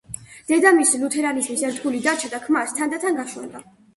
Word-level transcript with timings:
დედამისი 0.51 1.01
ლუთერანიზმის 1.01 1.61
ერთგული 1.69 2.01
დარჩა 2.07 2.31
და 2.33 2.39
ქმარს 2.47 2.75
თანდათან 2.79 3.21
განშორდა. 3.23 3.63